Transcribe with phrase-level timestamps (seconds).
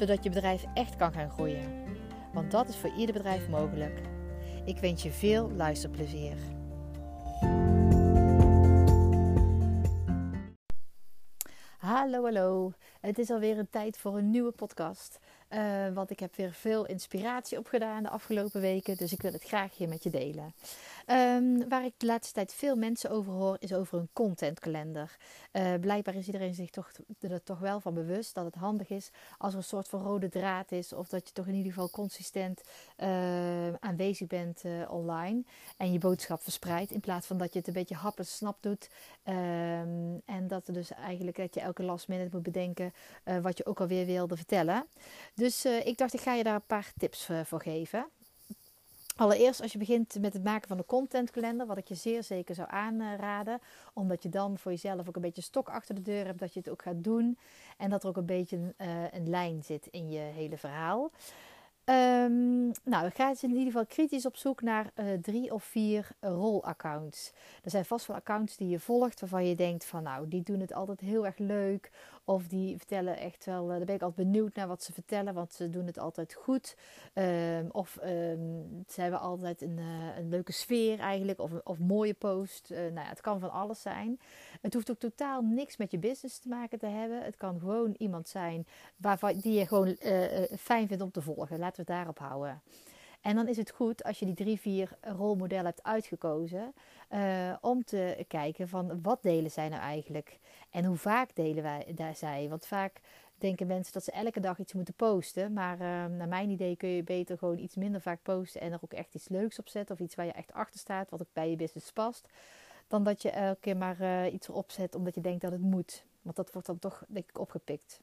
[0.00, 1.84] Zodat je bedrijf echt kan gaan groeien.
[2.32, 4.00] Want dat is voor ieder bedrijf mogelijk.
[4.64, 6.36] Ik wens je veel luisterplezier.
[11.78, 12.72] Hallo, hallo.
[13.00, 15.18] Het is alweer een tijd voor een nieuwe podcast.
[15.50, 18.96] Uh, want ik heb weer veel inspiratie opgedaan de afgelopen weken.
[18.96, 20.54] Dus ik wil het graag hier met je delen.
[21.12, 25.16] Um, waar ik de laatste tijd veel mensen over hoor, is over een contentkalender.
[25.52, 29.10] Uh, blijkbaar is iedereen zich toch, er toch wel van bewust dat het handig is
[29.38, 30.92] als er een soort van rode draad is.
[30.92, 32.62] Of dat je toch in ieder geval consistent
[32.98, 35.44] uh, aanwezig bent online.
[35.76, 36.90] En je boodschap verspreidt.
[36.90, 38.88] In plaats van dat je het een beetje happen snap doet.
[39.24, 42.92] Um, en dat er dus eigenlijk dat je elke last minute moet bedenken
[43.42, 44.86] wat je ook alweer wilde vertellen.
[45.34, 48.06] Dus ik dacht, ik ga je daar een paar tips voor geven.
[49.20, 52.54] Allereerst, als je begint met het maken van een contentkalender, wat ik je zeer zeker
[52.54, 53.58] zou aanraden,
[53.94, 56.58] omdat je dan voor jezelf ook een beetje stok achter de deur hebt dat je
[56.58, 57.38] het ook gaat doen
[57.76, 61.10] en dat er ook een beetje uh, een lijn zit in je hele verhaal.
[61.84, 66.08] Um, nou, ga eens in ieder geval kritisch op zoek naar uh, drie of vier
[66.20, 67.32] rolaccounts.
[67.62, 70.60] Er zijn vast wel accounts die je volgt waarvan je denkt van nou, die doen
[70.60, 71.90] het altijd heel erg leuk.
[72.30, 75.34] Of die vertellen echt wel, uh, daar ben ik altijd benieuwd naar wat ze vertellen,
[75.34, 76.76] want ze doen het altijd goed.
[77.14, 82.14] Um, of um, ze hebben altijd een, uh, een leuke sfeer eigenlijk, of, of mooie
[82.14, 82.68] post.
[82.70, 84.20] nou ja, het kan van alles zijn.
[84.60, 87.22] Het hoeft ook totaal niks met je business te maken te hebben.
[87.22, 88.66] Het kan gewoon iemand zijn
[88.96, 89.96] waarvan, die je gewoon
[90.58, 91.58] fijn vindt om te volgen.
[91.58, 92.62] Laten we het daarop houden.
[93.20, 96.74] En dan is het goed als je die drie, vier rolmodellen hebt uitgekozen.
[97.10, 100.38] Uh, om te kijken van wat delen zij nou eigenlijk.
[100.70, 102.48] En hoe vaak delen wij daar zij.
[102.48, 103.00] Want vaak
[103.38, 105.52] denken mensen dat ze elke dag iets moeten posten.
[105.52, 108.60] Maar uh, naar mijn idee kun je beter gewoon iets minder vaak posten.
[108.60, 109.94] En er ook echt iets leuks op zetten.
[109.94, 111.10] Of iets waar je echt achter staat.
[111.10, 112.28] Wat ook bij je business past.
[112.88, 115.60] Dan dat je elke keer maar uh, iets erop zet omdat je denkt dat het
[115.60, 116.04] moet.
[116.22, 118.00] Want dat wordt dan toch denk ik opgepikt.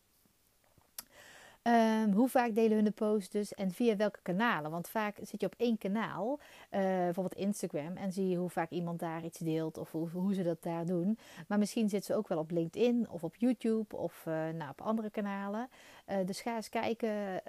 [1.68, 4.72] Um, hoe vaak delen hun de post dus en via welke kanalen?
[4.72, 8.70] Want vaak zit je op één kanaal, uh, bijvoorbeeld Instagram, en zie je hoe vaak
[8.70, 11.18] iemand daar iets deelt of hoe, hoe ze dat daar doen.
[11.48, 14.82] Maar misschien zit ze ook wel op LinkedIn of op YouTube of uh, nou, op
[14.82, 15.70] andere kanalen.
[16.10, 17.42] Uh, dus ga eens kijken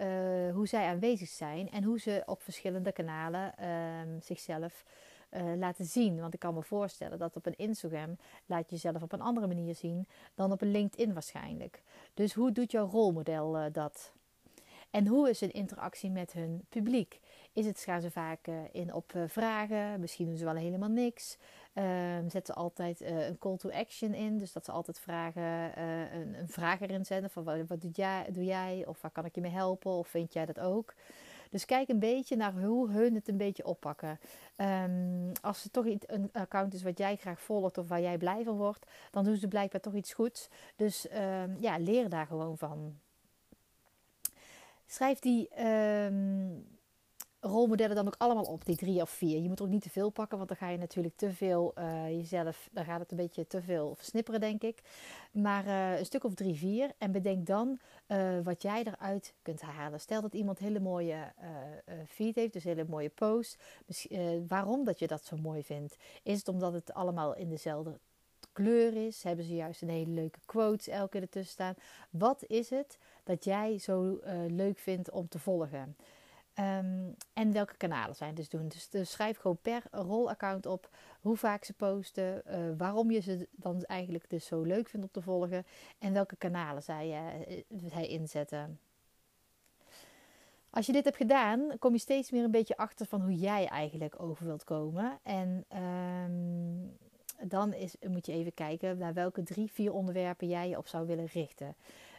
[0.52, 4.84] hoe zij aanwezig zijn en hoe ze op verschillende kanalen ehm, zichzelf
[5.30, 6.20] uh, laten zien.
[6.20, 9.46] Want ik kan me voorstellen dat op een Instagram laat je jezelf op een andere
[9.46, 11.82] manier zien dan op een LinkedIn waarschijnlijk.
[12.14, 14.12] Dus hoe doet jouw rolmodel uh, dat?
[14.90, 17.20] En hoe is een interactie met hun publiek?
[17.52, 20.00] Is het, gaan ze vaak uh, in op vragen?
[20.00, 21.36] Misschien doen ze wel helemaal niks.
[21.74, 24.38] Um, zetten ze altijd een call to action in.
[24.38, 25.42] Dus dat ze altijd vragen,
[25.82, 28.84] een, een, vraag erin zetten van wat, wat jij, doe jij?
[28.86, 29.90] Of waar kan ik je mee helpen?
[29.90, 30.94] Of vind jij dat ook?
[31.50, 34.20] Dus kijk een beetje naar hoe hun het een beetje oppakken.
[34.56, 38.44] Um, als het toch een account is wat jij graag volgt of waar jij blij
[38.44, 40.48] van wordt, dan doen ze blijkbaar toch iets goeds.
[40.76, 42.98] Dus um, ja, leer daar gewoon van.
[44.86, 46.27] Schrijf die um,
[47.58, 49.42] rolmodellen dan ook allemaal op, die drie of vier.
[49.42, 52.08] Je moet ook niet te veel pakken, want dan ga je natuurlijk te veel uh,
[52.08, 54.82] jezelf, dan gaat het een beetje te veel versnipperen, denk ik.
[55.32, 56.90] Maar uh, een stuk of drie, vier.
[56.98, 60.00] En bedenk dan uh, wat jij eruit kunt halen.
[60.00, 61.32] Stel dat iemand hele mooie
[62.06, 63.62] feed heeft, dus hele mooie post.
[64.48, 65.96] waarom dat je dat zo mooi vindt?
[66.22, 67.98] Is het omdat het allemaal in dezelfde
[68.52, 69.22] kleur is?
[69.22, 71.74] Hebben ze juist een hele leuke quotes elke keer ertussen staan?
[72.10, 75.96] Wat is het dat jij zo leuk vindt om te volgen?
[76.58, 78.68] Um, en welke kanalen zij dus doen.
[78.68, 83.48] Dus, dus, schrijf gewoon per rolaccount op hoe vaak ze posten, uh, waarom je ze
[83.50, 85.66] dan eigenlijk dus zo leuk vindt om te volgen
[85.98, 88.78] en welke kanalen zij, uh, zij inzetten.
[90.70, 93.66] Als je dit hebt gedaan, kom je steeds meer een beetje achter van hoe jij
[93.66, 95.18] eigenlijk over wilt komen.
[95.22, 96.96] En um,
[97.48, 101.06] dan is, moet je even kijken naar welke drie, vier onderwerpen jij je op zou
[101.06, 101.74] willen richten.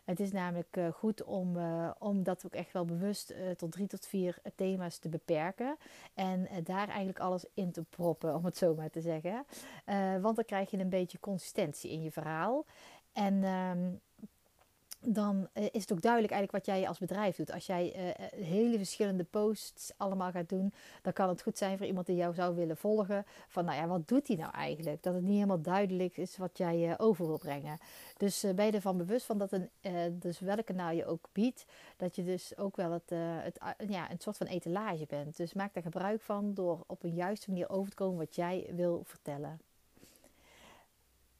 [0.09, 3.71] Het is namelijk uh, goed om, uh, om dat ook echt wel bewust uh, tot
[3.71, 5.77] drie tot vier thema's te beperken.
[6.13, 9.45] En daar eigenlijk alles in te proppen, om het zo maar te zeggen.
[10.21, 12.65] want dan krijg je een beetje consistentie in je verhaal.
[13.13, 14.01] En um,
[15.01, 17.51] dan uh, is het ook duidelijk eigenlijk wat jij als bedrijf doet.
[17.51, 21.87] Als jij uh, hele verschillende posts allemaal gaat doen, dan kan het goed zijn voor
[21.87, 23.25] iemand die jou zou willen volgen.
[23.47, 25.03] Van nou ja, wat doet hij nou eigenlijk?
[25.03, 27.77] Dat het niet helemaal duidelijk is wat jij over wil brengen.
[28.17, 29.69] Dus ben je ervan bewust van dat een,
[30.19, 31.65] dus welke kanaal je ook biedt,
[31.97, 33.09] dat je dus ook wel het,
[33.43, 33.59] het,
[33.89, 35.37] ja, een soort van etalage bent.
[35.37, 38.69] Dus maak daar gebruik van door op een juiste manier over te komen wat jij
[38.75, 39.68] wil vertellen.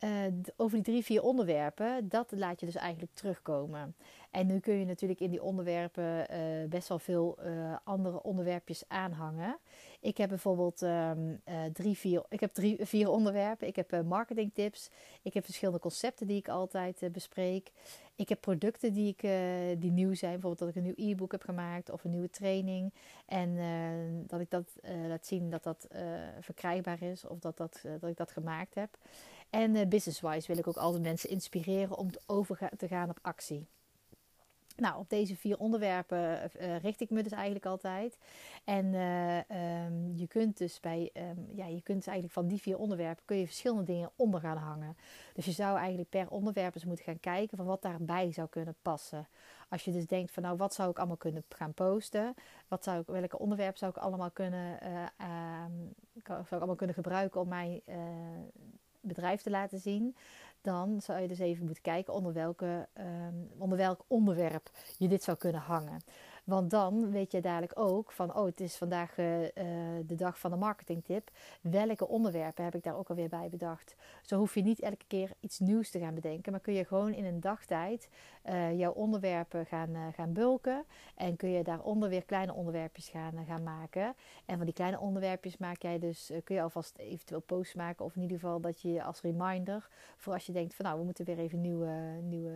[0.03, 0.09] Uh,
[0.55, 3.95] over die drie, vier onderwerpen, dat laat je dus eigenlijk terugkomen.
[4.31, 8.83] En nu kun je natuurlijk in die onderwerpen uh, best wel veel uh, andere onderwerpjes
[8.87, 9.57] aanhangen.
[9.99, 11.41] Ik heb bijvoorbeeld um,
[11.73, 13.67] drie, vier, ik heb drie, vier onderwerpen.
[13.67, 14.89] Ik heb marketingtips.
[15.21, 17.71] Ik heb verschillende concepten die ik altijd bespreek.
[18.15, 19.21] Ik heb producten die, ik,
[19.81, 20.31] die nieuw zijn.
[20.31, 22.93] Bijvoorbeeld dat ik een nieuw e-book heb gemaakt of een nieuwe training.
[23.25, 23.57] En
[24.27, 24.75] dat ik dat
[25.07, 25.87] laat zien dat dat
[26.39, 28.97] verkrijgbaar is of dat, dat, dat ik dat gemaakt heb.
[29.49, 33.67] En uh, business-wise wil ik ook altijd mensen inspireren om over te gaan op actie.
[34.79, 38.17] Nou, op deze vier onderwerpen uh, richt ik me dus eigenlijk altijd.
[38.63, 42.77] En um, je kunt dus bij, um, ja, je kunt dus eigenlijk van die vier
[42.77, 44.97] onderwerpen kun je verschillende dingen onder gaan hangen.
[45.33, 48.75] Dus je zou eigenlijk per onderwerp eens moeten gaan kijken van wat daarbij zou kunnen
[48.81, 49.27] passen.
[49.69, 52.33] Als je dus denkt van nou, wat zou ik allemaal kunnen gaan posten?
[52.67, 54.79] Wat zou ik, welke onderwerpen zou ik allemaal kunnen,
[55.65, 55.93] um,
[56.23, 57.83] zou ik allemaal kunnen gebruiken om mij
[59.01, 60.15] bedrijf te laten zien,
[60.61, 65.23] dan zou je dus even moeten kijken onder, welke, um, onder welk onderwerp je dit
[65.23, 66.01] zou kunnen hangen.
[66.49, 69.49] Want dan weet je dadelijk ook van, oh, het is vandaag uh, uh,
[70.05, 71.29] de dag van de marketingtip.
[71.61, 73.95] Welke onderwerpen heb ik daar ook alweer bij bedacht?
[74.21, 77.13] Zo hoef je niet elke keer iets nieuws te gaan bedenken, maar kun je gewoon
[77.13, 78.09] in een dagtijd
[78.45, 80.85] uh, jouw onderwerpen gaan, gaan bulken.
[81.15, 84.15] En kun je daaronder weer kleine onderwerpjes gaan, gaan maken.
[84.45, 88.05] En van die kleine onderwerpjes maak jij dus, kun je alvast eventueel posts maken.
[88.05, 91.05] Of in ieder geval dat je als reminder, voor als je denkt van, nou, we
[91.05, 92.55] moeten weer even nieuwe, nieuwe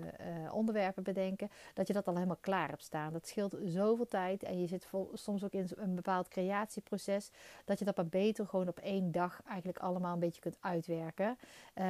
[0.51, 1.49] onderwerpen bedenken.
[1.73, 3.13] Dat je dat al helemaal klaar hebt staan.
[3.13, 7.29] Dat scheelt zo zoveel tijd en je zit vol, soms ook in een bepaald creatieproces,
[7.65, 11.37] dat je dat maar beter gewoon op één dag eigenlijk allemaal een beetje kunt uitwerken.
[11.75, 11.85] Uh,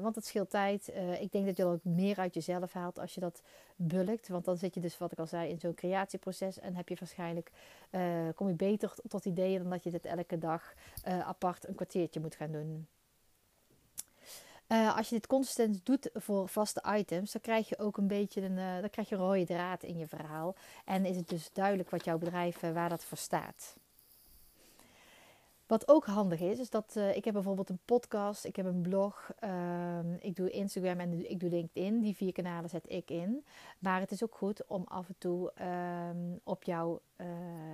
[0.00, 0.88] want het scheelt tijd.
[0.88, 3.42] Uh, ik denk dat je er ook meer uit jezelf haalt als je dat
[3.76, 4.28] bulkt.
[4.28, 6.96] Want dan zit je dus, wat ik al zei, in zo'n creatieproces en heb je
[6.98, 7.50] waarschijnlijk,
[7.90, 12.20] uh, kom je beter tot ideeën dan dat je dit elke dag apart een kwartiertje
[12.20, 12.86] moet gaan doen.
[14.68, 18.42] Uh, als je dit consistent doet voor vaste items, dan krijg je ook een beetje
[18.42, 20.54] een, uh, dan krijg je rode draad in je verhaal.
[20.84, 23.76] En is het dus duidelijk wat jouw bedrijf, uh, waar dat voor staat.
[25.66, 29.30] Wat ook handig is, is dat ik heb bijvoorbeeld een podcast, ik heb een blog,
[29.38, 32.00] ehm, ik doe Instagram en ik doe LinkedIn.
[32.00, 33.44] Die vier kanalen zet ik in.
[33.78, 35.52] Maar het is ook goed om af en toe
[36.10, 37.00] um, op jouw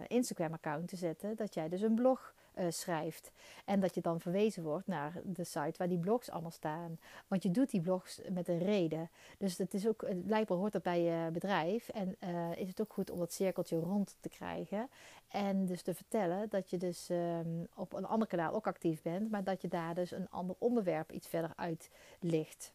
[0.06, 3.32] Instagram-account te zetten dat jij dus een blog uh, schrijft.
[3.64, 6.99] En dat je dan verwezen wordt naar de site waar die blogs allemaal staan.
[7.28, 9.10] Want je doet die blogs met een reden.
[9.38, 11.88] Dus het is ook, blijkbaar hoort dat bij je bedrijf.
[11.88, 14.88] En uh, is het ook goed om dat cirkeltje rond te krijgen.
[15.28, 19.31] En dus te vertellen dat je dus um, op een ander kanaal ook actief bent.
[19.31, 21.90] Maar dat je daar dus een ander onderwerp iets verder uit
[22.20, 22.72] ligt.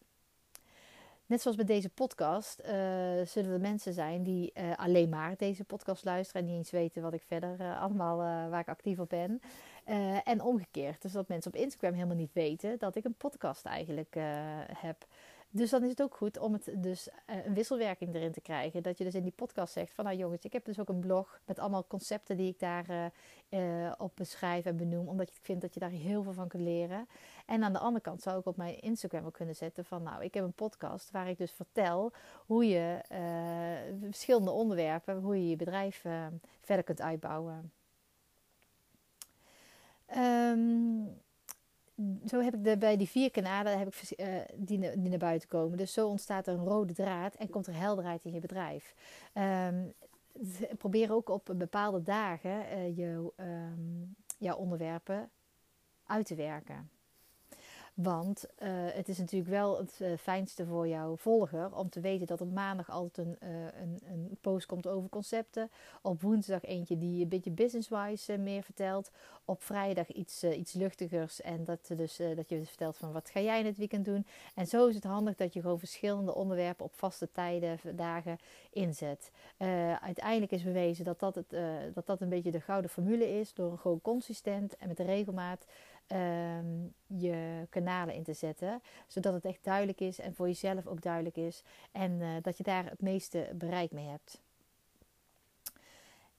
[1.28, 2.66] Net zoals bij deze podcast uh,
[3.24, 7.02] zullen er mensen zijn die uh, alleen maar deze podcast luisteren en niet eens weten
[7.02, 8.16] wat ik verder uh, allemaal
[8.50, 9.40] waar ik actief op ben.
[10.24, 14.16] en omgekeerd, dus dat mensen op Instagram helemaal niet weten dat ik een podcast eigenlijk
[14.72, 15.06] heb.
[15.50, 18.82] Dus dan is het ook goed om het dus uh, een wisselwerking erin te krijgen.
[18.82, 21.00] Dat je dus in die podcast zegt van nou jongens, ik heb dus ook een
[21.00, 23.04] blog met allemaal concepten die ik daar uh,
[23.84, 25.08] uh, op beschrijf en benoem.
[25.08, 27.08] Omdat ik vind dat je daar heel veel van kunt leren.
[27.46, 30.24] En aan de andere kant zou ik op mijn Instagram ook kunnen zetten van nou,
[30.24, 32.12] ik heb een podcast waar ik dus vertel
[32.46, 32.98] hoe je
[34.00, 36.04] verschillende onderwerpen, hoe je je bedrijf
[36.60, 37.72] verder kunt uitbouwen.
[40.16, 40.97] Um,
[42.28, 45.48] zo heb ik de, bij die vier kanalen heb ik, uh, die, die, naar buiten
[45.48, 45.78] komen.
[45.78, 48.94] Dus zo ontstaat er een rode draad en komt er helderheid in je bedrijf.
[49.34, 49.92] Um,
[50.78, 55.30] probeer ook op bepaalde dagen uh, je, um, jouw onderwerpen
[56.06, 56.90] uit te werken.
[58.02, 62.26] Want uh, het is natuurlijk wel het uh, fijnste voor jouw volger om te weten
[62.26, 65.70] dat op maandag altijd een, uh, een, een, post komt over concepten.
[66.02, 69.10] Op woensdag eentje die een beetje business-wise meer vertelt.
[69.44, 73.40] Op vrijdag iets, iets luchtigers en dat, dus, dat je dus vertelt van wat ga
[73.40, 74.26] jij in het weekend doen.
[74.54, 78.38] En zo is het handig dat je gewoon verschillende onderwerpen op vaste tijden, dagen
[78.72, 79.30] inzet.
[80.00, 81.56] uiteindelijk is bewezen dat dat, het,
[81.94, 85.66] dat dat een beetje de gouden formule is door gewoon consistent en met regelmaat
[86.12, 88.82] um, je kanalen in te zetten.
[89.06, 91.62] Zodat het echt duidelijk is en voor jezelf ook duidelijk is.
[91.92, 94.40] En uh, dat je daar het meeste bereik mee hebt.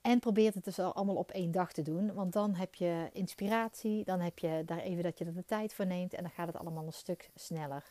[0.02, 2.14] En probeer het dus allemaal op één dag te doen.
[2.14, 4.04] Want dan heb je inspiratie.
[4.04, 6.14] Dan heb je daar even dat je er de tijd voor neemt.
[6.14, 7.84] En dan gaat het allemaal een stuk sneller.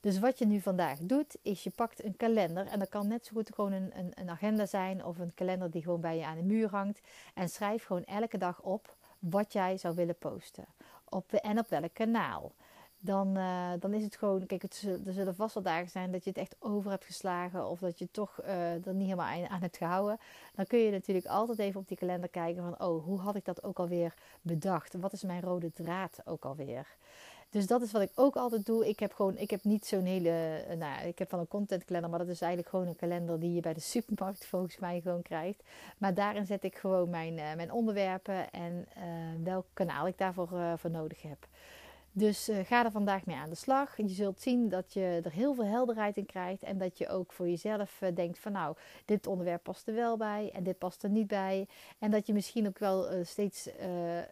[0.00, 2.66] Dus wat je nu vandaag doet, is je pakt een kalender.
[2.66, 5.70] En dat kan net zo goed gewoon een, een, een agenda zijn of een kalender
[5.70, 7.00] die gewoon bij je aan de muur hangt.
[7.34, 10.64] En schrijf gewoon elke dag op wat jij zou willen posten.
[11.08, 12.52] Op, en op welk kanaal
[13.06, 16.24] dan, uh, dan is het gewoon, kijk, het, er zullen vast wel dagen zijn dat
[16.24, 19.48] je het echt over hebt geslagen of dat je toch uh, er niet helemaal aan,
[19.48, 20.18] aan, hebt gehouden.
[20.54, 23.44] Dan kun je natuurlijk altijd even op die kalender kijken van, oh, hoe had ik
[23.44, 24.94] dat ook alweer bedacht?
[24.94, 26.86] Wat is mijn rode draad ook alweer?
[27.56, 28.88] Dus dat is wat ik ook altijd doe.
[28.88, 32.10] Ik heb gewoon, ik heb niet zo'n hele, nou, ik heb van een content kalender,
[32.10, 35.22] maar dat is eigenlijk gewoon een kalender die je bij de supermarkt volgens mij gewoon
[35.22, 35.62] krijgt.
[35.98, 38.86] Maar daarin zet ik gewoon mijn, uh, mijn onderwerpen en
[39.42, 41.46] welk kanaal ik daarvoor voor nodig heb.
[42.18, 43.96] Dus uh, ga er vandaag mee aan de slag.
[43.96, 46.62] Je zult zien dat je er heel veel helderheid in krijgt.
[46.62, 50.16] En dat je ook voor jezelf uh, denkt van nou, dit onderwerp past er wel
[50.16, 51.68] bij en dit past er niet bij.
[51.98, 53.68] En dat je misschien ook wel uh, steeds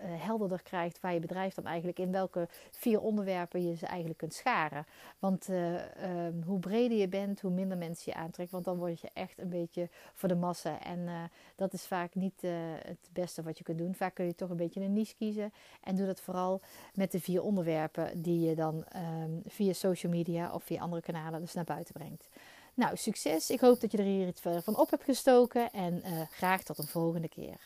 [0.02, 4.34] helderder krijgt waar je bedrijf dan eigenlijk in welke vier onderwerpen je ze eigenlijk kunt
[4.34, 4.86] scharen.
[5.18, 8.50] Want um, hoe breder je bent, hoe minder mensen je aantrekt.
[8.50, 10.82] Want dan word je echt een beetje voor de massa.
[10.82, 12.42] En dat is vaak niet
[12.82, 13.94] het beste wat je kunt doen.
[13.94, 15.52] Vaak kun je toch een beetje een niche kiezen.
[15.82, 16.60] En doe dat vooral
[16.94, 17.72] met de vier onderwerpen
[18.16, 22.28] die je dan um, via social media of via andere kanalen dus naar buiten brengt.
[22.75, 23.50] Nou, succes.
[23.50, 26.78] Ik hoop dat je er hier iets van op hebt gestoken en uh, graag tot
[26.78, 27.57] een volgende keer.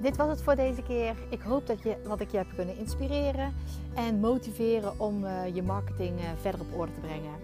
[0.00, 1.16] Dit was het voor deze keer.
[1.30, 3.54] Ik hoop dat, je, wat ik je heb kunnen inspireren
[3.94, 7.34] en motiveren om uh, je marketing uh, verder op orde te brengen.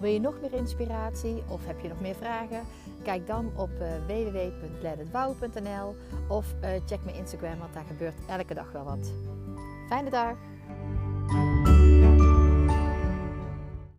[0.00, 2.62] Wil je nog meer inspiratie of heb je nog meer vragen?
[3.02, 5.96] Kijk dan op uh, www.letitbouwen.nl
[6.28, 9.12] of uh, check mijn Instagram, want daar gebeurt elke dag wel wat.
[9.88, 10.36] Fijne dag!